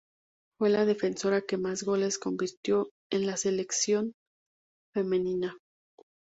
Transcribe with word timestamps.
Fue 0.57 0.71
la 0.71 0.85
defensora 0.85 1.41
que 1.47 1.57
más 1.59 1.83
goles 1.83 2.17
convirtió 2.17 2.89
en 3.11 3.27
la 3.27 3.37
selección 3.37 4.13
femenina. 4.95 5.55